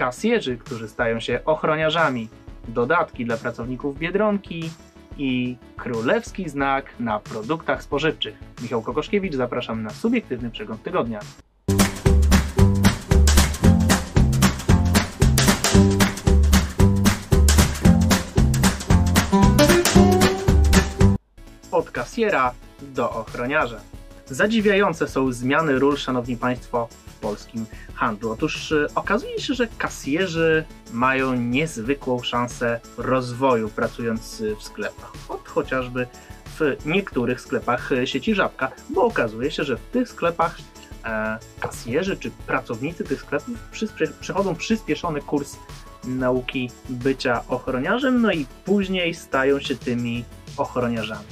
kasjerzy, 0.00 0.56
którzy 0.56 0.88
stają 0.88 1.20
się 1.20 1.40
ochroniarzami, 1.44 2.28
dodatki 2.68 3.24
dla 3.24 3.36
pracowników 3.36 3.98
Biedronki 3.98 4.70
i 5.18 5.56
królewski 5.76 6.48
znak 6.48 6.92
na 7.00 7.18
produktach 7.18 7.82
spożywczych. 7.82 8.34
Michał 8.62 8.82
Kokoszkiewicz, 8.82 9.34
zapraszam 9.34 9.82
na 9.82 9.90
subiektywny 9.90 10.50
przegląd 10.50 10.82
tygodnia. 10.82 11.20
Od 21.70 21.90
kasjera 21.90 22.54
do 22.82 23.10
ochroniarza. 23.10 23.80
Zadziwiające 24.30 25.08
są 25.08 25.32
zmiany 25.32 25.78
ról, 25.78 25.96
szanowni 25.96 26.36
państwo, 26.36 26.88
w 27.06 27.14
polskim 27.14 27.66
handlu. 27.94 28.30
Otóż 28.30 28.72
y, 28.72 28.86
okazuje 28.94 29.40
się, 29.40 29.54
że 29.54 29.66
kasjerzy 29.78 30.64
mają 30.92 31.34
niezwykłą 31.34 32.22
szansę 32.22 32.80
rozwoju 32.98 33.68
pracując 33.68 34.40
y, 34.40 34.56
w 34.56 34.62
sklepach. 34.62 35.12
Od 35.28 35.48
chociażby 35.48 36.06
w 36.58 36.86
niektórych 36.86 37.40
sklepach 37.40 37.92
y, 37.92 38.06
sieci 38.06 38.34
Żabka, 38.34 38.72
bo 38.90 39.04
okazuje 39.04 39.50
się, 39.50 39.64
że 39.64 39.76
w 39.76 39.80
tych 39.80 40.08
sklepach 40.08 40.58
e, 41.04 41.38
kasjerzy 41.60 42.16
czy 42.16 42.30
pracownicy 42.30 43.04
tych 43.04 43.20
sklepów 43.20 43.54
przechodzą 44.20 44.54
przyspieszony 44.54 45.20
kurs 45.20 45.56
nauki 46.04 46.70
bycia 46.88 47.44
ochroniarzem, 47.48 48.22
no 48.22 48.32
i 48.32 48.46
później 48.64 49.14
stają 49.14 49.60
się 49.60 49.76
tymi 49.76 50.24
ochroniarzami. 50.56 51.26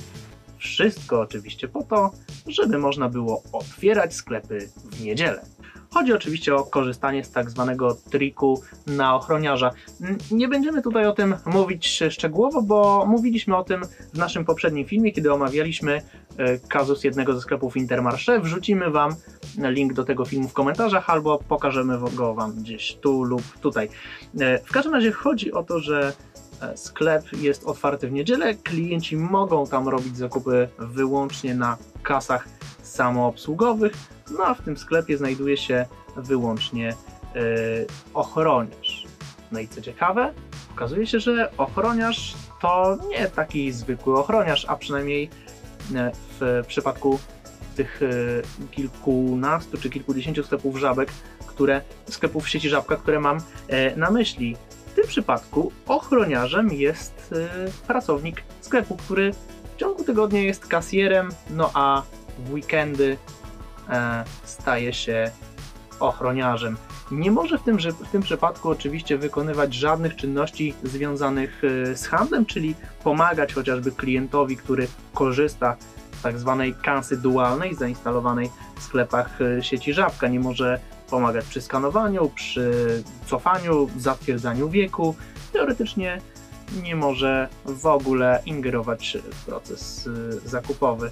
Wszystko 0.58 1.20
oczywiście 1.20 1.68
po 1.68 1.82
to, 1.82 2.10
żeby 2.48 2.78
można 2.78 3.08
było 3.08 3.42
otwierać 3.52 4.14
sklepy 4.14 4.68
w 4.90 5.00
niedzielę. 5.00 5.44
Chodzi 5.90 6.12
oczywiście 6.12 6.54
o 6.54 6.64
korzystanie 6.64 7.24
z 7.24 7.30
tak 7.30 7.50
zwanego 7.50 7.94
triku 8.10 8.62
na 8.86 9.14
ochroniarza. 9.14 9.70
Nie 10.30 10.48
będziemy 10.48 10.82
tutaj 10.82 11.06
o 11.06 11.12
tym 11.12 11.34
mówić 11.46 12.02
szczegółowo, 12.10 12.62
bo 12.62 13.06
mówiliśmy 13.06 13.56
o 13.56 13.64
tym 13.64 13.82
w 14.14 14.18
naszym 14.18 14.44
poprzednim 14.44 14.86
filmie, 14.86 15.12
kiedy 15.12 15.32
omawialiśmy 15.32 16.02
e, 16.36 16.58
kazus 16.58 17.04
jednego 17.04 17.34
ze 17.34 17.40
sklepów 17.40 17.76
Intermarché. 17.76 18.40
Wrzucimy 18.40 18.90
Wam 18.90 19.14
link 19.58 19.92
do 19.92 20.04
tego 20.04 20.24
filmu 20.24 20.48
w 20.48 20.52
komentarzach 20.52 21.10
albo 21.10 21.38
pokażemy 21.38 21.98
go 22.14 22.34
Wam 22.34 22.52
gdzieś 22.52 22.96
tu 22.96 23.22
lub 23.22 23.42
tutaj. 23.60 23.88
E, 24.40 24.58
w 24.58 24.72
każdym 24.72 24.94
razie 24.94 25.12
chodzi 25.12 25.52
o 25.52 25.62
to, 25.62 25.80
że 25.80 26.12
sklep 26.76 27.32
jest 27.32 27.64
otwarty 27.64 28.08
w 28.08 28.12
niedzielę, 28.12 28.54
klienci 28.54 29.16
mogą 29.16 29.66
tam 29.66 29.88
robić 29.88 30.16
zakupy 30.16 30.68
wyłącznie 30.78 31.54
na 31.54 31.76
kasach 32.02 32.48
samoobsługowych, 32.82 33.92
no 34.30 34.44
a 34.44 34.54
w 34.54 34.62
tym 34.62 34.76
sklepie 34.76 35.18
znajduje 35.18 35.56
się 35.56 35.86
wyłącznie 36.16 36.94
yy, 37.34 37.42
ochroniarz. 38.14 39.06
No 39.52 39.60
i 39.60 39.68
co 39.68 39.80
ciekawe, 39.80 40.34
okazuje 40.72 41.06
się, 41.06 41.20
że 41.20 41.50
ochroniarz 41.58 42.34
to 42.60 42.98
nie 43.08 43.26
taki 43.26 43.72
zwykły 43.72 44.18
ochroniarz, 44.18 44.66
a 44.68 44.76
przynajmniej 44.76 45.30
e, 45.94 46.12
w 46.40 46.64
przypadku 46.66 47.18
tych 47.76 48.00
e, 48.02 48.06
kilkunastu 48.70 49.78
czy 49.78 49.90
kilkudziesięciu 49.90 50.44
sklepów 50.44 50.76
żabek, 50.76 51.08
które, 51.46 51.80
sklepów 52.10 52.48
sieci 52.48 52.68
żabka, 52.68 52.96
które 52.96 53.20
mam 53.20 53.40
na 53.96 54.10
myśli. 54.10 54.56
W 54.92 54.94
tym 54.94 55.06
przypadku 55.06 55.72
ochroniarzem 55.86 56.72
jest 56.72 57.34
pracownik 57.86 58.42
sklepu, 58.60 58.96
który 58.96 59.32
w 59.78 59.80
ciągu 59.80 60.04
tygodnia 60.04 60.40
jest 60.40 60.66
kasjerem, 60.66 61.28
no 61.50 61.70
a 61.74 62.02
w 62.38 62.52
weekendy 62.52 63.16
e, 63.88 64.24
staje 64.44 64.92
się 64.92 65.30
ochroniarzem. 66.00 66.76
Nie 67.10 67.30
może 67.30 67.58
w 67.58 67.62
tym, 67.62 67.78
w 67.78 68.10
tym 68.12 68.22
przypadku 68.22 68.70
oczywiście 68.70 69.18
wykonywać 69.18 69.74
żadnych 69.74 70.16
czynności 70.16 70.74
związanych 70.82 71.62
e, 71.64 71.96
z 71.96 72.06
handlem, 72.06 72.46
czyli 72.46 72.74
pomagać 73.04 73.54
chociażby 73.54 73.92
klientowi, 73.92 74.56
który 74.56 74.88
korzysta 75.14 75.76
z 76.18 76.22
tak 76.22 76.38
zwanej 76.38 76.74
kansy 76.74 77.16
dualnej 77.16 77.74
zainstalowanej 77.74 78.50
w 78.76 78.82
sklepach 78.82 79.38
e, 79.40 79.62
sieci 79.62 79.92
Żabka. 79.94 80.28
Nie 80.28 80.40
może 80.40 80.80
pomagać 81.10 81.44
przy 81.44 81.60
skanowaniu, 81.60 82.30
przy 82.34 83.02
cofaniu, 83.26 83.88
zatwierdzaniu 83.96 84.68
wieku. 84.68 85.14
Teoretycznie 85.52 86.20
nie 86.82 86.96
może 86.96 87.48
w 87.64 87.86
ogóle 87.86 88.42
ingerować 88.46 89.18
w 89.32 89.44
proces 89.44 90.08
zakupowy 90.44 91.10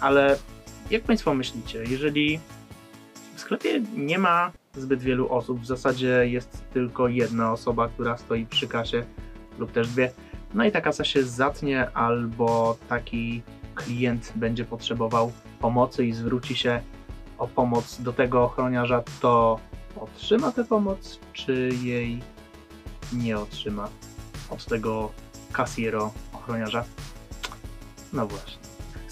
ale 0.00 0.36
jak 0.90 1.02
Państwo 1.02 1.34
myślicie, 1.34 1.84
jeżeli 1.84 2.40
w 3.34 3.40
sklepie 3.40 3.82
nie 3.96 4.18
ma 4.18 4.52
zbyt 4.74 5.02
wielu 5.02 5.32
osób, 5.32 5.60
w 5.60 5.66
zasadzie 5.66 6.26
jest 6.26 6.64
tylko 6.72 7.08
jedna 7.08 7.52
osoba, 7.52 7.88
która 7.88 8.16
stoi 8.16 8.46
przy 8.46 8.68
kasie 8.68 9.04
lub 9.58 9.72
też 9.72 9.88
dwie, 9.88 10.12
no 10.54 10.64
i 10.64 10.72
ta 10.72 10.80
kasa 10.80 11.04
się 11.04 11.22
zatnie 11.22 11.90
albo 11.90 12.76
taki 12.88 13.42
klient 13.74 14.32
będzie 14.36 14.64
potrzebował 14.64 15.32
pomocy 15.60 16.06
i 16.06 16.12
zwróci 16.12 16.56
się 16.56 16.82
o 17.40 17.48
pomoc 17.48 18.00
do 18.00 18.12
tego 18.12 18.44
ochroniarza, 18.44 19.02
to 19.20 19.58
otrzyma 19.96 20.52
tę 20.52 20.64
pomoc, 20.64 21.18
czy 21.32 21.70
jej 21.82 22.22
nie 23.12 23.38
otrzyma 23.38 23.88
od 24.50 24.64
tego 24.64 25.10
kasiero 25.52 26.12
ochroniarza? 26.32 26.84
No 28.12 28.26
właśnie 28.26 28.70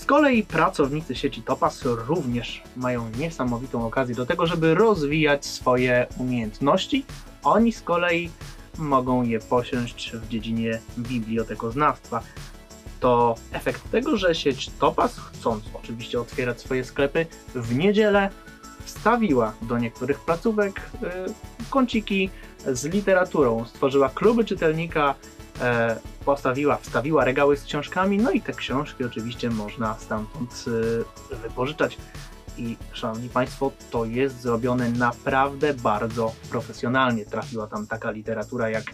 kolei 0.09 0.43
pracownicy 0.43 1.15
sieci 1.15 1.43
Topaz 1.43 1.83
również 1.85 2.63
mają 2.77 3.11
niesamowitą 3.19 3.87
okazję 3.87 4.15
do 4.15 4.27
tego, 4.27 4.47
żeby 4.47 4.75
rozwijać 4.75 5.47
swoje 5.47 6.07
umiejętności. 6.19 7.05
Oni 7.45 7.73
z 7.73 7.83
kolei 7.83 8.31
mogą 8.79 9.23
je 9.23 9.41
posiąść 9.41 10.13
w 10.13 10.29
dziedzinie 10.29 10.81
bibliotekoznawstwa. 10.99 12.21
To 13.01 13.35
efekt 13.53 13.91
tego, 13.91 14.17
że 14.17 14.35
sieć 14.35 14.71
Topaz, 14.81 15.17
chcąc 15.19 15.65
oczywiście 15.75 16.21
otwierać 16.21 16.61
swoje 16.61 16.85
sklepy 16.85 17.27
w 17.55 17.75
niedzielę, 17.75 18.31
wstawiła 18.85 19.53
do 19.63 19.79
niektórych 19.79 20.21
placówek 20.21 20.91
y, 21.03 21.69
kąciki 21.71 22.31
z 22.67 22.85
literaturą, 22.85 23.65
stworzyła 23.65 24.09
kluby 24.09 24.45
czytelnika, 24.45 25.15
e, 25.61 25.97
postawiła, 26.25 26.77
wstawiła 26.77 27.25
regały 27.25 27.57
z 27.57 27.65
książkami, 27.65 28.19
no 28.19 28.31
i 28.31 28.41
te 28.41 28.53
książki 28.53 29.05
oczywiście 29.05 29.51
można 29.51 29.95
stamtąd 29.99 30.65
y, 31.33 31.37
wypożyczać. 31.37 31.99
I 32.59 32.77
szanowni 32.93 33.29
Państwo, 33.29 33.73
to 33.91 34.05
jest 34.05 34.41
zrobione 34.41 34.91
naprawdę 34.91 35.75
bardzo 35.75 36.33
profesjonalnie. 36.51 37.25
Trafiła 37.25 37.67
tam 37.67 37.87
taka 37.87 38.11
literatura 38.11 38.71
jak 38.71 38.85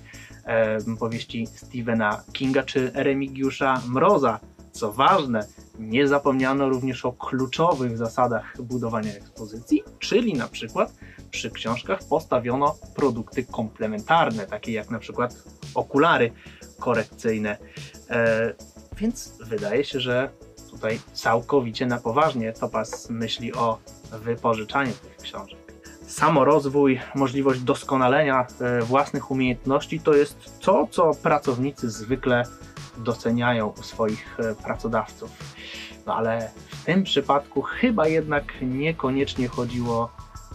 powieści 0.98 1.46
Stephena 1.46 2.24
Kinga 2.32 2.62
czy 2.62 2.90
Remigiusza 2.94 3.82
Mroza. 3.88 4.40
Co 4.72 4.92
ważne, 4.92 5.46
nie 5.78 6.08
zapomniano 6.08 6.68
również 6.68 7.04
o 7.04 7.12
kluczowych 7.12 7.98
zasadach 7.98 8.62
budowania 8.62 9.12
ekspozycji, 9.12 9.82
czyli 9.98 10.34
na 10.34 10.48
przykład 10.48 10.94
przy 11.30 11.50
książkach 11.50 11.98
postawiono 12.08 12.76
produkty 12.94 13.44
komplementarne, 13.44 14.46
takie 14.46 14.72
jak 14.72 14.90
na 14.90 14.98
przykład 14.98 15.34
okulary 15.74 16.32
korekcyjne. 16.80 17.58
E, 18.10 18.52
więc 18.96 19.38
wydaje 19.40 19.84
się, 19.84 20.00
że 20.00 20.30
tutaj 20.70 21.00
całkowicie 21.12 21.86
na 21.86 21.98
poważnie 21.98 22.52
Topaz 22.52 23.10
myśli 23.10 23.54
o 23.54 23.78
wypożyczaniu 24.12 24.92
tych 24.92 25.16
książek. 25.16 25.63
Samorozwój, 26.14 27.00
możliwość 27.14 27.60
doskonalenia 27.60 28.46
e, 28.60 28.82
własnych 28.82 29.30
umiejętności 29.30 30.00
to 30.00 30.14
jest 30.14 30.60
to, 30.60 30.88
co 30.90 31.14
pracownicy 31.22 31.90
zwykle 31.90 32.42
doceniają 32.96 33.72
u 33.80 33.82
swoich 33.82 34.40
e, 34.40 34.54
pracodawców. 34.54 35.30
No 36.06 36.16
ale 36.16 36.50
w 36.68 36.84
tym 36.84 37.04
przypadku 37.04 37.62
chyba 37.62 38.08
jednak 38.08 38.44
niekoniecznie 38.62 39.48
chodziło 39.48 40.10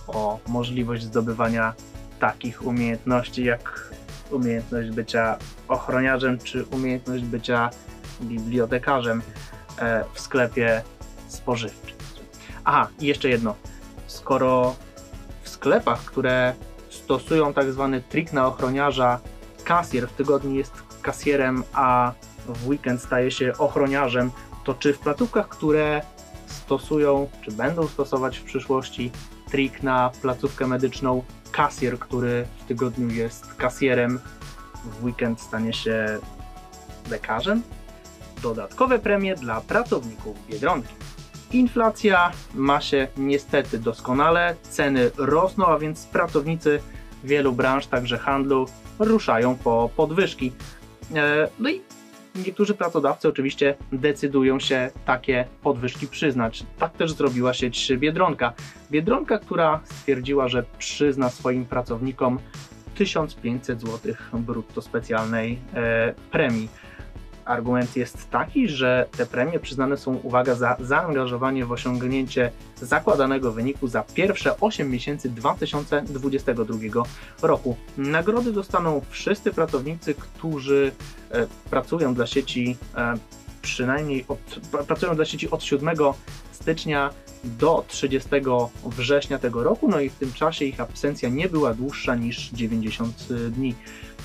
o 0.07 0.39
możliwość 0.47 1.03
zdobywania 1.03 1.73
takich 2.19 2.65
umiejętności 2.65 3.43
jak 3.43 3.93
umiejętność 4.31 4.89
bycia 4.89 5.37
ochroniarzem 5.67 6.37
czy 6.37 6.65
umiejętność 6.65 7.23
bycia 7.23 7.69
bibliotekarzem 8.21 9.21
e, 9.79 10.03
w 10.13 10.19
sklepie 10.19 10.81
spożywczym. 11.27 11.95
Aha, 12.63 12.87
i 12.99 13.05
jeszcze 13.05 13.29
jedno. 13.29 13.55
Skoro 14.07 14.75
sklepach, 15.59 16.05
które 16.05 16.53
stosują 16.89 17.53
tak 17.53 17.71
zwany 17.71 18.01
trik 18.01 18.33
na 18.33 18.47
ochroniarza, 18.47 19.19
kasjer 19.63 20.07
w 20.09 20.13
tygodniu 20.13 20.55
jest 20.55 20.73
kasjerem, 21.01 21.63
a 21.73 22.11
w 22.47 22.67
weekend 22.67 23.01
staje 23.01 23.31
się 23.31 23.53
ochroniarzem, 23.57 24.31
to 24.63 24.73
czy 24.73 24.93
w 24.93 24.99
placówkach, 24.99 25.49
które 25.49 26.01
stosują, 26.47 27.29
czy 27.41 27.51
będą 27.51 27.87
stosować 27.87 28.37
w 28.37 28.43
przyszłości 28.43 29.11
trik 29.51 29.83
na 29.83 30.11
placówkę 30.21 30.67
medyczną, 30.67 31.23
kasjer, 31.51 31.99
który 31.99 32.45
w 32.59 32.67
tygodniu 32.67 33.09
jest 33.09 33.53
kasjerem, 33.53 34.19
w 34.83 35.03
weekend 35.03 35.41
stanie 35.41 35.73
się 35.73 36.19
lekarzem? 37.11 37.63
Dodatkowe 38.41 38.99
premie 38.99 39.35
dla 39.35 39.61
pracowników 39.61 40.47
Biedronki. 40.47 40.93
Inflacja 41.51 42.31
ma 42.55 42.81
się 42.81 43.07
niestety 43.17 43.79
doskonale, 43.79 44.55
ceny 44.61 45.11
rosną, 45.17 45.65
a 45.65 45.79
więc 45.79 46.05
pracownicy 46.05 46.79
wielu 47.23 47.53
branż, 47.53 47.87
także 47.87 48.17
handlu, 48.17 48.65
ruszają 48.99 49.55
po 49.55 49.89
podwyżki. 49.95 50.51
E, 51.15 51.47
no 51.59 51.69
i 51.69 51.81
niektórzy 52.35 52.73
pracodawcy 52.73 53.27
oczywiście 53.27 53.75
decydują 53.91 54.59
się 54.59 54.91
takie 55.05 55.45
podwyżki 55.63 56.07
przyznać. 56.07 56.63
Tak 56.79 56.93
też 56.93 57.11
zrobiła 57.11 57.53
sieć 57.53 57.91
Biedronka. 57.97 58.53
Biedronka, 58.91 59.39
która 59.39 59.79
stwierdziła, 59.83 60.47
że 60.47 60.63
przyzna 60.77 61.29
swoim 61.29 61.65
pracownikom 61.65 62.39
1500 62.95 63.81
zł 63.81 64.13
brutto 64.33 64.81
specjalnej 64.81 65.59
e, 65.73 66.13
premii. 66.31 66.69
Argument 67.49 67.95
jest 67.95 68.29
taki, 68.29 68.69
że 68.69 69.07
te 69.17 69.25
premie 69.25 69.59
przyznane 69.59 69.97
są, 69.97 70.15
uwaga, 70.15 70.55
za 70.55 70.77
zaangażowanie 70.79 71.65
w 71.65 71.71
osiągnięcie 71.71 72.51
zakładanego 72.81 73.51
wyniku 73.51 73.87
za 73.87 74.03
pierwsze 74.03 74.59
8 74.59 74.89
miesięcy 74.89 75.29
2022 75.29 77.03
roku. 77.41 77.75
Nagrody 77.97 78.51
dostaną 78.51 79.01
wszyscy 79.09 79.51
pracownicy, 79.53 80.13
którzy 80.13 80.91
e, 81.31 81.47
pracują 81.69 82.13
dla 82.13 82.27
sieci 82.27 82.77
e, 82.95 83.13
przynajmniej 83.61 84.25
od, 84.27 84.39
pracują 84.87 85.15
dla 85.15 85.25
sieci 85.25 85.51
od 85.51 85.63
7 85.63 85.89
stycznia 86.51 87.09
do 87.43 87.85
30 87.87 88.29
września 88.85 89.39
tego 89.39 89.63
roku, 89.63 89.87
no 89.87 89.99
i 89.99 90.09
w 90.09 90.15
tym 90.15 90.33
czasie 90.33 90.65
ich 90.65 90.79
absencja 90.79 91.29
nie 91.29 91.49
była 91.49 91.73
dłuższa 91.73 92.15
niż 92.15 92.49
90 92.49 93.27
dni. 93.49 93.75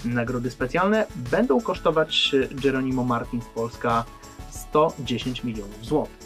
Nagrody 0.04 0.50
specjalne 0.50 1.06
będą 1.30 1.60
kosztować 1.60 2.32
Geronimo 2.50 3.04
Martins 3.04 3.44
Polska 3.54 4.04
110 4.50 5.44
milionów 5.44 5.84
złotych. 5.84 6.24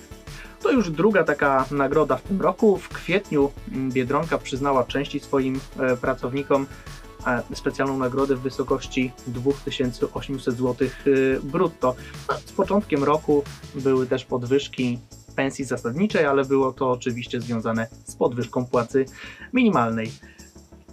To 0.62 0.70
już 0.70 0.90
druga 0.90 1.24
taka 1.24 1.64
nagroda 1.70 2.16
w 2.16 2.22
tym 2.22 2.40
roku. 2.40 2.76
W 2.76 2.88
kwietniu 2.88 3.50
Biedronka 3.68 4.38
przyznała 4.38 4.84
części 4.84 5.20
swoim 5.20 5.60
e, 5.78 5.96
pracownikom 5.96 6.66
e, 7.26 7.42
specjalną 7.54 7.98
nagrodę 7.98 8.36
w 8.36 8.40
wysokości 8.40 9.12
2800 9.26 10.54
zł 10.54 10.88
e, 10.88 11.10
brutto. 11.42 11.94
Z 12.46 12.52
początkiem 12.52 13.04
roku 13.04 13.44
były 13.74 14.06
też 14.06 14.24
podwyżki 14.24 14.98
pensji 15.38 15.64
zasadniczej, 15.64 16.24
ale 16.26 16.44
było 16.44 16.72
to 16.72 16.90
oczywiście 16.90 17.40
związane 17.40 17.86
z 18.04 18.16
podwyżką 18.16 18.66
płacy 18.66 19.04
minimalnej. 19.52 20.10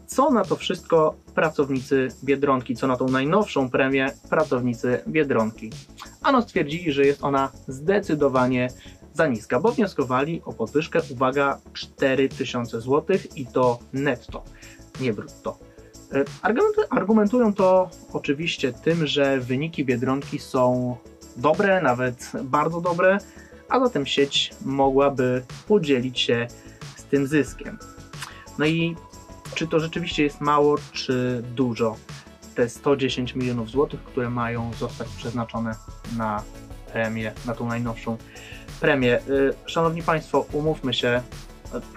Co 0.07 0.31
na 0.31 0.43
to 0.43 0.55
wszystko 0.55 1.15
pracownicy 1.35 2.07
Biedronki, 2.23 2.75
co 2.75 2.87
na 2.87 2.97
tą 2.97 3.07
najnowszą 3.07 3.69
premię 3.69 4.11
pracownicy 4.29 4.99
Biedronki? 5.07 5.69
Ano 6.23 6.41
stwierdzili, 6.41 6.91
że 6.91 7.05
jest 7.05 7.23
ona 7.23 7.51
zdecydowanie 7.67 8.69
za 9.13 9.27
niska, 9.27 9.59
bo 9.59 9.71
wnioskowali 9.71 10.41
o 10.45 10.53
podwyżkę, 10.53 10.99
uwaga, 11.09 11.59
4000 11.73 12.81
zł 12.81 13.17
i 13.35 13.45
to 13.45 13.79
netto, 13.93 14.43
nie 15.01 15.13
brutto. 15.13 15.57
E, 16.13 16.23
argumentują 16.89 17.53
to 17.53 17.89
oczywiście 18.13 18.73
tym, 18.73 19.07
że 19.07 19.39
wyniki 19.39 19.85
Biedronki 19.85 20.39
są 20.39 20.97
dobre, 21.37 21.81
nawet 21.81 22.31
bardzo 22.43 22.81
dobre, 22.81 23.17
a 23.69 23.79
zatem 23.79 24.05
sieć 24.05 24.51
mogłaby 24.65 25.45
podzielić 25.67 26.19
się 26.19 26.47
z 26.95 27.03
tym 27.03 27.27
zyskiem. 27.27 27.77
No 28.57 28.65
i 28.65 28.95
czy 29.55 29.67
to 29.67 29.79
rzeczywiście 29.79 30.23
jest 30.23 30.41
mało, 30.41 30.75
czy 30.91 31.43
dużo? 31.55 31.95
Te 32.55 32.69
110 32.69 33.35
milionów 33.35 33.69
złotych, 33.69 34.03
które 34.03 34.29
mają 34.29 34.71
zostać 34.73 35.07
przeznaczone 35.07 35.75
na 36.17 36.43
premię, 36.93 37.33
na 37.45 37.55
tą 37.55 37.67
najnowszą 37.67 38.17
premię. 38.79 39.19
Y, 39.29 39.53
szanowni 39.65 40.03
Państwo, 40.03 40.45
umówmy 40.53 40.93
się, 40.93 41.21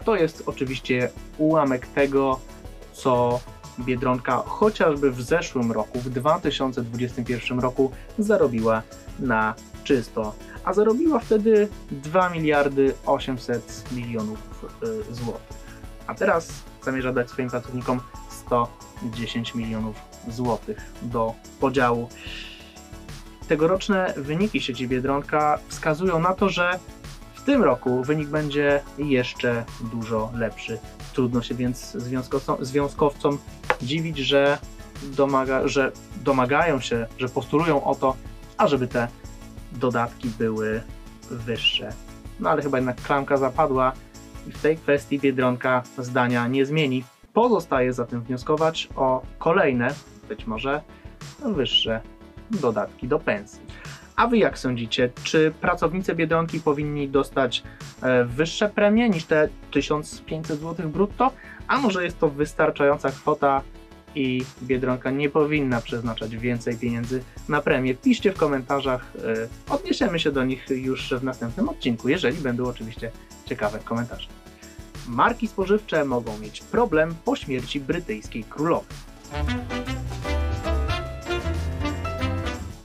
to 0.04 0.16
jest 0.16 0.42
oczywiście 0.46 1.10
ułamek 1.38 1.86
tego, 1.86 2.40
co 2.92 3.40
Biedronka 3.78 4.36
chociażby 4.36 5.10
w 5.10 5.22
zeszłym 5.22 5.72
roku, 5.72 5.98
w 5.98 6.10
2021 6.10 7.60
roku 7.60 7.92
zarobiła 8.18 8.82
na 9.18 9.54
czysto 9.88 10.34
a 10.64 10.72
zarobiła 10.72 11.18
wtedy 11.18 11.68
2 11.90 12.30
miliardy 12.30 12.94
800 13.06 13.84
milionów 13.92 14.38
y, 15.10 15.14
złotych. 15.14 15.56
A 16.06 16.14
teraz 16.14 16.48
zamierza 16.84 17.12
dać 17.12 17.30
swoim 17.30 17.50
pracownikom 17.50 18.00
110 18.30 19.54
milionów 19.54 19.96
złotych 20.28 20.78
do 21.02 21.34
podziału. 21.60 22.08
Tegoroczne 23.48 24.14
wyniki 24.16 24.60
sieci 24.60 24.88
Biedronka 24.88 25.58
wskazują 25.68 26.18
na 26.20 26.34
to, 26.34 26.48
że 26.48 26.78
w 27.34 27.42
tym 27.42 27.62
roku 27.62 28.02
wynik 28.02 28.28
będzie 28.28 28.82
jeszcze 28.98 29.64
dużo 29.92 30.30
lepszy. 30.34 30.78
Trudno 31.12 31.42
się 31.42 31.54
więc 31.54 31.92
związkowcom, 31.92 32.64
związkowcom 32.64 33.38
dziwić, 33.82 34.18
że, 34.18 34.58
domaga, 35.02 35.68
że 35.68 35.92
domagają 36.24 36.80
się, 36.80 37.06
że 37.18 37.28
postulują 37.28 37.84
o 37.84 37.94
to, 37.94 38.16
ażeby 38.58 38.88
te 38.88 39.08
dodatki 39.72 40.28
były 40.38 40.82
wyższe. 41.30 41.92
No 42.40 42.50
ale 42.50 42.62
chyba 42.62 42.78
jednak 42.78 42.96
klamka 42.96 43.36
zapadła 43.36 43.92
i 44.48 44.52
w 44.52 44.62
tej 44.62 44.76
kwestii 44.76 45.18
Biedronka 45.18 45.82
zdania 45.98 46.48
nie 46.48 46.66
zmieni. 46.66 47.04
Pozostaje 47.32 47.92
zatem 47.92 48.22
wnioskować 48.22 48.88
o 48.96 49.22
kolejne, 49.38 49.94
być 50.28 50.46
może 50.46 50.80
wyższe 51.46 52.00
dodatki 52.50 53.08
do 53.08 53.18
pensji. 53.18 53.60
A 54.16 54.26
wy 54.26 54.38
jak 54.38 54.58
sądzicie, 54.58 55.10
czy 55.24 55.52
pracownicy 55.60 56.14
Biedronki 56.14 56.60
powinni 56.60 57.08
dostać 57.08 57.62
e, 58.02 58.24
wyższe 58.24 58.68
premie 58.68 59.08
niż 59.08 59.24
te 59.24 59.48
1500 59.70 60.60
zł 60.60 60.88
brutto? 60.88 61.32
A 61.68 61.78
może 61.78 62.04
jest 62.04 62.18
to 62.18 62.28
wystarczająca 62.28 63.10
kwota 63.10 63.62
i 64.14 64.44
Biedronka 64.62 65.10
nie 65.10 65.30
powinna 65.30 65.80
przeznaczać 65.80 66.36
więcej 66.36 66.76
pieniędzy 66.76 67.22
na 67.48 67.62
premię. 67.62 67.94
Piszcie 67.94 68.32
w 68.32 68.36
komentarzach, 68.36 69.12
e, 69.16 69.72
odniesiemy 69.74 70.18
się 70.18 70.32
do 70.32 70.44
nich 70.44 70.66
już 70.70 71.14
w 71.14 71.24
następnym 71.24 71.68
odcinku, 71.68 72.08
jeżeli 72.08 72.38
będą 72.38 72.66
oczywiście 72.66 73.10
ciekawe 73.46 73.78
komentarze. 73.78 74.28
Marki 75.08 75.48
spożywcze 75.48 76.04
mogą 76.04 76.38
mieć 76.38 76.60
problem 76.60 77.14
po 77.24 77.36
śmierci 77.36 77.80
brytyjskiej 77.80 78.44
królowej. 78.44 78.96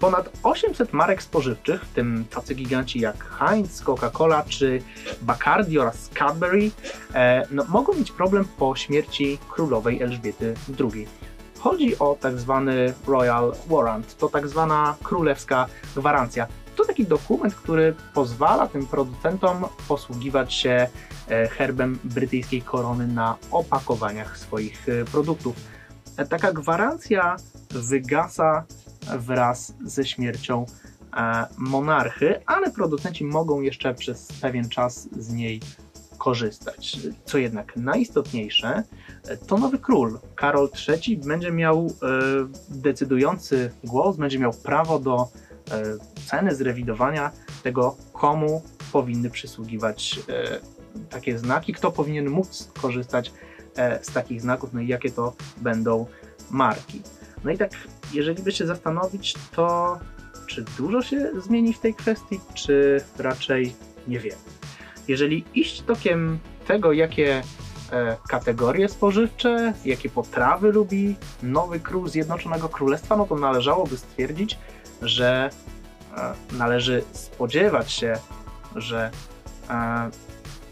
Ponad 0.04 0.30
800 0.44 0.94
marek 0.94 1.24
spożywczych, 1.24 1.86
w 1.86 1.94
tym 1.94 2.26
tacy 2.30 2.56
giganci 2.56 3.00
jak 3.00 3.24
Heinz, 3.24 3.84
Coca-Cola 3.84 4.44
czy 4.50 4.82
Bacardi 5.22 5.80
oraz 5.80 6.10
Cadbury, 6.14 6.72
e, 7.14 7.48
no, 7.52 7.66
mogą 7.70 7.94
mieć 7.94 8.12
problem 8.12 8.46
po 8.58 8.76
śmierci 8.76 9.38
królowej 9.50 10.02
Elżbiety 10.02 10.54
II. 10.80 11.08
Chodzi 11.60 12.00
o 12.00 12.18
tak 12.22 12.40
zwany 12.40 12.94
Royal 13.08 13.54
Warrant, 13.68 14.18
to 14.18 14.30
tak 14.30 14.48
zwana 14.48 14.96
królewska 15.04 15.66
gwarancja. 15.96 16.48
To 16.76 16.86
taki 16.86 17.06
dokument, 17.06 17.56
który 17.56 17.96
pozwala 18.14 18.68
tym 18.68 18.86
producentom 18.86 19.66
posługiwać 19.88 20.54
się 20.54 20.88
e, 21.30 21.48
herbem 21.48 22.00
brytyjskiej 22.04 22.62
korony 22.62 23.08
na 23.08 23.38
opakowaniach 23.52 24.38
swoich 24.38 24.90
e, 24.90 25.06
produktów. 25.06 25.56
E, 26.18 26.26
taka 26.26 26.54
gwarancja 26.54 27.36
wygasa 27.70 28.64
wraz 29.18 29.74
ze 29.86 30.06
śmiercią 30.06 30.66
monarchy, 31.58 32.40
ale 32.46 32.72
producenci 32.72 33.26
mogą 33.26 33.62
jeszcze 33.62 33.94
przez 33.94 34.28
pewien 34.42 34.70
czas 34.70 35.10
z 35.18 35.30
niej 35.34 35.60
korzystać. 36.18 36.98
Co 37.26 37.38
jednak 37.38 37.76
najistotniejsze, 37.76 38.84
to 39.48 39.58
nowy 39.58 39.80
król. 39.80 40.20
Karol 40.36 40.70
III 40.88 41.18
będzie 41.18 41.52
miał 41.52 41.86
e, 41.88 41.90
decydujący 42.70 43.72
głos, 43.84 44.18
będzie 44.18 44.40
miał 44.40 44.54
prawo 44.54 45.00
do 45.00 45.28
e, 45.72 45.84
ceny 46.26 46.56
zrewidowania 46.56 47.32
tego, 47.64 47.96
komu 48.14 48.62
powinny 48.92 49.30
przysługiwać 49.30 50.20
e, 50.30 50.60
takie 51.10 51.40
znaki, 51.40 51.74
kto 51.74 51.92
powinien 51.92 52.30
móc 52.30 52.72
korzystać 52.82 53.32
z 54.02 54.14
takich 54.14 54.42
znaków, 54.42 54.74
no 54.74 54.82
i 54.82 54.88
jakie 54.88 55.12
to 55.12 55.36
będą 55.58 56.06
marki. 56.52 57.02
No 57.44 57.52
i 57.52 57.58
tak, 57.58 57.72
jeżeli 58.14 58.44
by 58.44 58.52
się 58.52 58.66
zastanowić, 58.68 59.36
to 59.56 60.00
czy 60.48 60.66
dużo 60.78 61.02
się 61.02 61.32
zmieni 61.42 61.74
w 61.74 61.80
tej 61.80 61.94
kwestii, 61.94 62.40
czy 62.54 63.02
raczej 63.18 63.76
nie 64.08 64.20
wiemy. 64.20 64.42
Jeżeli 65.08 65.46
iść 65.54 65.82
tokiem 65.82 66.40
tego, 66.68 66.92
jakie 66.92 67.44
e, 67.92 68.18
kategorie 68.30 68.90
spożywcze, 68.90 69.74
jakie 69.86 70.10
potrawy 70.10 70.72
lubi 70.72 71.16
nowy 71.44 71.80
król 71.80 72.10
Zjednoczonego 72.10 72.70
Królestwa, 72.70 73.18
no 73.18 73.26
to 73.26 73.36
należałoby 73.36 73.98
stwierdzić, 73.98 74.58
że 75.02 75.50
e, 76.18 76.34
należy 76.58 77.04
spodziewać 77.12 77.92
się, 77.92 78.14
że 78.76 79.12
e, 79.70 80.10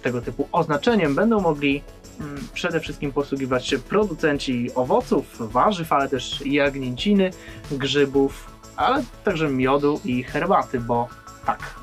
tego 0.02 0.22
typu 0.22 0.48
oznaczeniem 0.52 1.16
będą 1.16 1.40
mogli 1.40 1.84
przede 2.54 2.80
wszystkim 2.80 3.12
posługiwać 3.12 3.68
się 3.68 3.80
producenci 3.80 4.70
owoców, 4.76 5.52
warzyw, 5.52 5.94
ale 5.94 6.10
też 6.10 6.46
jagnięciny, 6.46 7.32
grzybów, 7.72 8.52
ale 8.76 9.04
także 9.24 9.50
miodu 9.50 10.00
i 10.06 10.24
herbaty, 10.24 10.80
bo 10.80 11.08
tak 11.46 11.80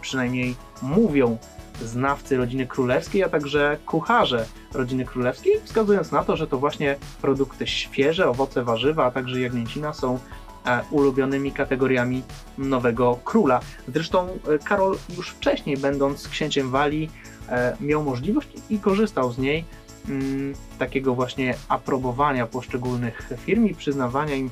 przynajmniej 0.00 0.56
mówią 0.82 1.38
znawcy 1.84 2.36
rodziny 2.36 2.66
królewskiej, 2.66 3.24
a 3.24 3.28
także 3.28 3.78
kucharze 3.86 4.46
rodziny 4.74 5.04
królewskiej, 5.04 5.60
wskazując 5.64 6.12
na 6.12 6.24
to, 6.24 6.36
że 6.36 6.46
to 6.46 6.58
właśnie 6.58 6.96
produkty 7.22 7.66
świeże, 7.66 8.28
owoce, 8.28 8.64
warzywa, 8.64 9.04
a 9.04 9.10
także 9.10 9.40
jagnięcina 9.40 9.92
są 9.92 10.18
e, 10.66 10.80
ulubionymi 10.90 11.52
kategoriami 11.52 12.22
nowego 12.58 13.18
króla. 13.24 13.60
Zresztą 13.88 14.28
e, 14.28 14.58
Karol 14.58 14.98
już 15.16 15.30
wcześniej, 15.30 15.76
będąc 15.76 16.28
księciem 16.28 16.70
Walii, 16.70 17.10
e, 17.10 17.31
miał 17.80 18.04
możliwość 18.04 18.48
i 18.70 18.78
korzystał 18.78 19.32
z 19.32 19.38
niej 19.38 19.64
mm, 20.08 20.54
takiego 20.78 21.14
właśnie 21.14 21.54
aprobowania 21.68 22.46
poszczególnych 22.46 23.28
firm 23.36 23.66
i 23.66 23.74
przyznawania 23.74 24.34
im 24.34 24.50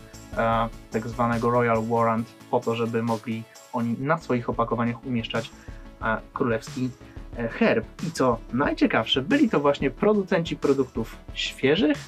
tak 0.91 1.09
zwanego 1.09 1.51
Royal 1.51 1.83
Warrant 1.87 2.29
po 2.51 2.61
to, 2.61 2.75
żeby 2.75 3.03
mogli 3.03 3.43
oni 3.73 3.97
na 3.99 4.19
swoich 4.19 4.51
opakowaniach 4.51 5.07
umieszczać 5.07 5.51
królewski 6.33 6.91
E, 7.37 7.49
herb. 7.49 7.85
I 8.09 8.11
co 8.11 8.39
najciekawsze, 8.53 9.23
byli 9.23 9.51
to 9.51 9.61
właśnie 9.61 9.91
producenci 9.91 10.57
produktów 10.57 11.17
świeżych, 11.35 11.99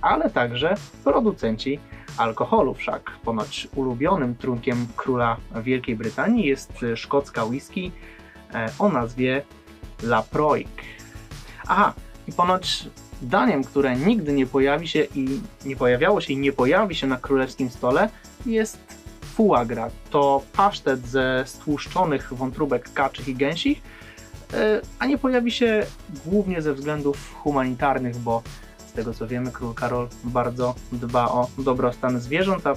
ale 0.00 0.30
także 0.30 0.74
producenci 1.04 1.80
alkoholu. 2.16 2.74
Wszak 2.74 3.10
ponoć 3.24 3.68
ulubionym 3.74 4.34
trunkiem 4.34 4.86
króla 4.96 5.36
Wielkiej 5.62 5.96
Brytanii 5.96 6.46
jest 6.46 6.72
szkocka 6.96 7.44
whisky 7.44 7.92
e, 8.54 8.68
o 8.78 8.88
nazwie 8.88 9.42
Laproik. 10.02 10.82
Aha, 11.66 11.94
i 12.28 12.32
ponoć 12.32 12.88
daniem, 13.22 13.64
które 13.64 13.96
nigdy 13.96 14.32
nie 14.32 14.46
pojawi 14.46 14.88
się 14.88 15.04
i 15.14 15.40
nie 15.64 15.76
pojawiało 15.76 16.20
się 16.20 16.32
i 16.32 16.36
nie 16.36 16.52
pojawi 16.52 16.94
się 16.94 17.06
na 17.06 17.16
królewskim 17.16 17.70
stole 17.70 18.08
jest 18.46 18.78
foie 19.34 19.66
gras. 19.66 19.92
To 20.10 20.42
pasztet 20.52 21.06
ze 21.06 21.44
stłuszczonych 21.46 22.34
wątróbek 22.34 22.92
kaczych 22.92 23.28
i 23.28 23.34
gęsich, 23.34 23.82
E, 24.54 24.80
a 24.98 25.06
nie 25.06 25.18
pojawi 25.18 25.50
się 25.50 25.86
głównie 26.26 26.62
ze 26.62 26.74
względów 26.74 27.34
humanitarnych, 27.34 28.16
bo 28.16 28.42
z 28.78 28.92
tego 28.92 29.14
co 29.14 29.26
wiemy, 29.26 29.52
król 29.52 29.74
Karol 29.74 30.08
bardzo 30.24 30.74
dba 30.92 31.28
o 31.28 31.48
dobrostan 31.58 32.20
zwierząt, 32.20 32.66
a 32.66 32.74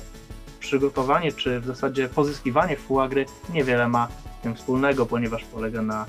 przygotowanie 0.60 1.32
czy 1.32 1.60
w 1.60 1.66
zasadzie 1.66 2.10
pozyskiwanie 2.10 2.78
fuagry 2.78 3.26
niewiele 3.54 3.88
ma 3.88 4.08
z 4.40 4.44
tym 4.44 4.56
wspólnego, 4.56 5.06
ponieważ 5.06 5.44
polega 5.44 5.82
na 5.82 6.06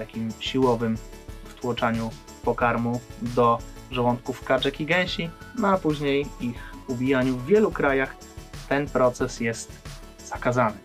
takim 0.00 0.28
siłowym 0.38 0.96
wtłoczaniu 1.44 2.10
pokarmu 2.44 3.00
do 3.22 3.58
żołądków 3.90 4.44
kaczek 4.44 4.80
i 4.80 4.86
gęsi, 4.86 5.30
no 5.58 5.68
a 5.68 5.78
później 5.78 6.26
ich 6.40 6.72
ubijaniu 6.88 7.36
w 7.36 7.46
wielu 7.46 7.70
krajach. 7.70 8.16
Ten 8.68 8.86
proces 8.86 9.40
jest 9.40 9.72
zakazany. 10.26 10.76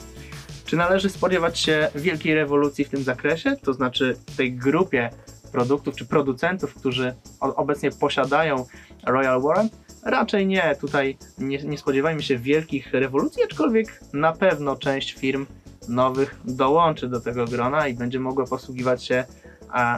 Czy 0.65 0.75
należy 0.75 1.09
spodziewać 1.09 1.59
się 1.59 1.89
wielkiej 1.95 2.35
rewolucji 2.35 2.85
w 2.85 2.89
tym 2.89 3.03
zakresie? 3.03 3.55
To 3.63 3.73
znaczy 3.73 4.15
w 4.27 4.37
tej 4.37 4.53
grupie 4.53 5.09
produktów 5.51 5.95
czy 5.95 6.05
producentów, 6.05 6.73
którzy 6.73 7.15
obecnie 7.39 7.91
posiadają 7.91 8.65
Royal 9.05 9.41
Warrant? 9.41 9.77
Raczej 10.03 10.47
nie. 10.47 10.75
Tutaj 10.81 11.17
nie, 11.37 11.57
nie 11.57 11.77
spodziewajmy 11.77 12.23
się 12.23 12.37
wielkich 12.37 12.93
rewolucji, 12.93 13.43
aczkolwiek 13.43 13.99
na 14.13 14.33
pewno 14.33 14.75
część 14.75 15.13
firm 15.13 15.45
nowych 15.89 16.35
dołączy 16.45 17.07
do 17.07 17.21
tego 17.21 17.45
grona 17.45 17.87
i 17.87 17.93
będzie 17.93 18.19
mogła 18.19 18.45
posługiwać 18.45 19.03
się 19.03 19.25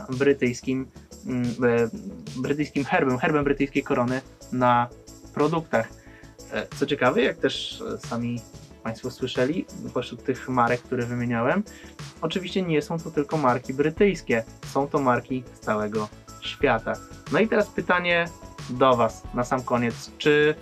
brytyjskim, 0.09 0.87
mm, 1.25 1.43
e, 1.45 1.89
brytyjskim 2.41 2.85
herbem, 2.85 3.17
herbem 3.17 3.43
brytyjskiej 3.43 3.83
korony 3.83 4.21
na 4.51 4.87
produktach. 5.33 5.87
E, 6.51 6.67
co 6.75 6.85
ciekawe, 6.85 7.21
jak 7.21 7.37
też 7.37 7.81
e, 7.81 7.97
sami 7.97 8.41
Państwo 8.83 9.11
słyszeli, 9.11 9.65
pośród 9.93 10.23
tych 10.23 10.49
marek, 10.49 10.81
które 10.81 11.05
wymieniałem, 11.05 11.63
oczywiście 12.21 12.61
nie 12.61 12.81
są 12.81 12.99
to 12.99 13.11
tylko 13.11 13.37
marki 13.37 13.73
brytyjskie, 13.73 14.43
są 14.65 14.87
to 14.87 14.99
marki 14.99 15.43
z 15.55 15.59
całego 15.59 16.09
świata. 16.41 16.93
No 17.31 17.39
i 17.39 17.47
teraz 17.47 17.67
pytanie 17.67 18.25
do 18.69 18.95
Was 18.95 19.23
na 19.33 19.43
sam 19.43 19.63
koniec. 19.63 20.11
Czy 20.17 20.55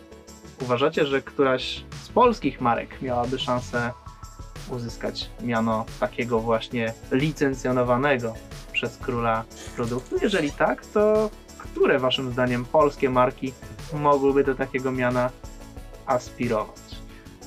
uważacie, 0.61 1.05
że 1.05 1.21
któraś 1.21 1.83
z 2.03 2.09
polskich 2.09 2.61
marek 2.61 3.01
miałaby 3.01 3.39
szansę 3.39 3.91
uzyskać 4.69 5.29
miano 5.41 5.85
takiego 5.99 6.39
właśnie 6.39 6.93
licencjonowanego 7.11 8.33
przez 8.71 8.97
króla 8.97 9.43
produktu? 9.75 10.15
Jeżeli 10.21 10.51
tak, 10.51 10.85
to 10.85 11.29
które 11.75 11.99
Waszym 11.99 12.31
zdaniem 12.31 12.65
polskie 12.65 13.09
marki 13.09 13.53
mogłyby 13.93 14.43
do 14.43 14.55
takiego 14.55 14.91
miana 14.91 15.29
aspirować? 16.05 16.85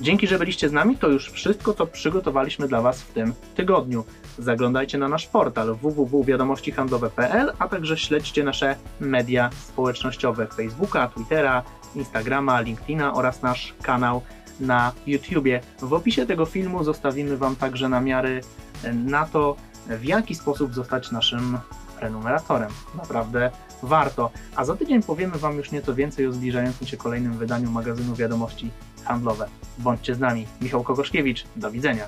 Dzięki, 0.01 0.27
że 0.27 0.39
byliście 0.39 0.69
z 0.69 0.71
nami, 0.71 0.97
to 0.97 1.07
już 1.07 1.31
wszystko, 1.31 1.73
co 1.73 1.87
przygotowaliśmy 1.87 2.67
dla 2.67 2.81
Was 2.81 3.01
w 3.01 3.13
tym 3.13 3.33
tygodniu. 3.55 4.03
Zaglądajcie 4.37 4.97
na 4.97 5.07
nasz 5.07 5.27
portal 5.27 5.75
www.wiadomościhandlowe.pl, 5.75 7.51
a 7.59 7.67
także 7.67 7.97
śledźcie 7.97 8.43
nasze 8.43 8.75
media 8.99 9.49
społecznościowe 9.67 10.47
Facebooka, 10.47 11.07
Twittera, 11.07 11.63
Instagrama, 11.95 12.61
LinkedIna 12.61 13.13
oraz 13.13 13.41
nasz 13.41 13.73
kanał 13.81 14.21
na 14.59 14.91
YouTubie. 15.07 15.61
W 15.81 15.93
opisie 15.93 16.25
tego 16.25 16.45
filmu 16.45 16.83
zostawimy 16.83 17.37
Wam 17.37 17.55
także 17.55 17.89
namiary 17.89 18.41
na 18.93 19.25
to, 19.25 19.55
w 19.87 20.03
jaki 20.03 20.35
sposób 20.35 20.73
zostać 20.73 21.11
naszym 21.11 21.57
prenumeratorem. 21.99 22.69
Naprawdę 22.95 23.51
warto. 23.83 24.31
A 24.55 24.65
za 24.65 24.75
tydzień 24.75 25.03
powiemy 25.03 25.37
Wam 25.37 25.57
już 25.57 25.71
nieco 25.71 25.95
więcej 25.95 26.27
o 26.27 26.31
zbliżającym 26.31 26.87
się 26.87 26.97
kolejnym 26.97 27.33
wydaniu 27.33 27.71
magazynu 27.71 28.15
Wiadomości 28.15 28.71
Handlowe. 29.03 29.47
Bądźcie 29.77 30.15
z 30.15 30.19
nami. 30.19 30.47
Michał 30.61 30.83
Kokoszkiewicz. 30.83 31.45
Do 31.55 31.71
widzenia. 31.71 32.07